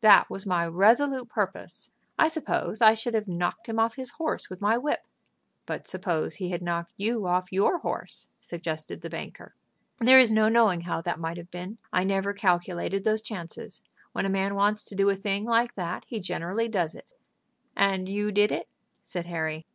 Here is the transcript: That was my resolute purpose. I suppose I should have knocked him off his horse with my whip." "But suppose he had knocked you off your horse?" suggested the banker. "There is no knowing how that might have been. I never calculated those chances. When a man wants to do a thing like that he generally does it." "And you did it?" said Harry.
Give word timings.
That 0.00 0.28
was 0.28 0.44
my 0.44 0.66
resolute 0.66 1.28
purpose. 1.28 1.92
I 2.18 2.26
suppose 2.26 2.82
I 2.82 2.92
should 2.94 3.14
have 3.14 3.28
knocked 3.28 3.68
him 3.68 3.78
off 3.78 3.94
his 3.94 4.10
horse 4.10 4.50
with 4.50 4.60
my 4.60 4.76
whip." 4.76 5.06
"But 5.64 5.86
suppose 5.86 6.34
he 6.34 6.48
had 6.50 6.60
knocked 6.60 6.94
you 6.96 7.24
off 7.28 7.52
your 7.52 7.78
horse?" 7.78 8.26
suggested 8.40 9.00
the 9.00 9.08
banker. 9.08 9.54
"There 10.00 10.18
is 10.18 10.32
no 10.32 10.48
knowing 10.48 10.80
how 10.80 11.02
that 11.02 11.20
might 11.20 11.36
have 11.36 11.52
been. 11.52 11.78
I 11.92 12.02
never 12.02 12.32
calculated 12.32 13.04
those 13.04 13.22
chances. 13.22 13.80
When 14.10 14.26
a 14.26 14.28
man 14.28 14.56
wants 14.56 14.82
to 14.86 14.96
do 14.96 15.08
a 15.08 15.14
thing 15.14 15.44
like 15.44 15.76
that 15.76 16.02
he 16.08 16.18
generally 16.18 16.66
does 16.66 16.96
it." 16.96 17.06
"And 17.76 18.08
you 18.08 18.32
did 18.32 18.50
it?" 18.50 18.66
said 19.04 19.26
Harry. 19.26 19.66